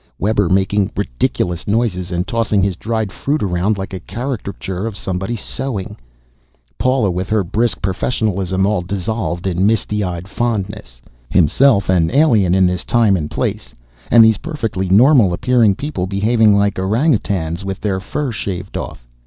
Webber 0.17 0.49
making 0.49 0.89
ridiculous 0.97 1.67
noises 1.67 2.11
and 2.11 2.25
tossing 2.25 2.63
his 2.63 2.75
dried 2.75 3.11
fruit 3.11 3.43
around 3.43 3.77
like 3.77 3.93
a 3.93 3.99
caricature 3.99 4.87
of 4.87 4.97
somebody 4.97 5.35
sowing, 5.35 5.95
Paula 6.79 7.11
with 7.11 7.29
her 7.29 7.43
brisk 7.43 7.83
professionalism 7.83 8.65
all 8.65 8.81
dissolved 8.81 9.45
in 9.45 9.63
misty 9.63 10.03
eyed 10.03 10.27
fondness, 10.27 11.03
himself 11.29 11.87
an 11.87 12.09
alien 12.09 12.55
in 12.55 12.65
this 12.65 12.83
time 12.83 13.15
and 13.15 13.29
place, 13.29 13.75
and 14.09 14.25
these 14.25 14.39
perfectly 14.39 14.89
normal 14.89 15.33
appearing 15.33 15.75
people 15.75 16.07
behaving 16.07 16.57
like 16.57 16.79
orang 16.79 17.13
utans 17.15 17.63
with 17.63 17.79
their 17.79 17.99
fur 17.99 18.31
shaved 18.31 18.75
off. 18.77 19.07